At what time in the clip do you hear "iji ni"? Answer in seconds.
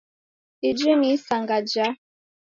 0.69-1.07